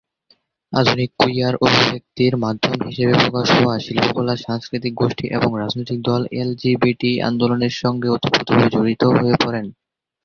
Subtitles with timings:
[0.73, 7.73] আধুনিক কুইয়ার অভিব্যক্তির মাধ্যম হিসাবে প্রকাশ হওয়া শিল্পকলা, সংস্কৃতিক গোষ্ঠী এবং রাজনৈতিক দল এলজিবিটি আন্দোলনের
[7.81, 9.59] সঙ্গে ওতপ্রোতভাবে জড়িত হয়ে পড়ে।